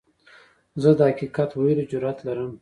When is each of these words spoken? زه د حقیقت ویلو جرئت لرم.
زه 0.81 0.89
د 0.97 0.99
حقیقت 1.09 1.49
ویلو 1.53 1.89
جرئت 1.91 2.19
لرم. 2.27 2.51